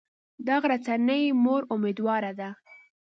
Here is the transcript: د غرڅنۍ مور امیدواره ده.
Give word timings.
د 0.45 0.47
غرڅنۍ 0.61 1.23
مور 1.43 1.61
امیدواره 1.75 2.31
ده. 2.39 2.49